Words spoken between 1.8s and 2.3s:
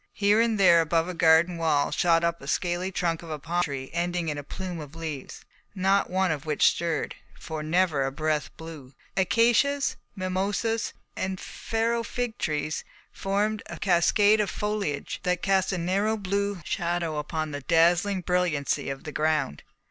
shot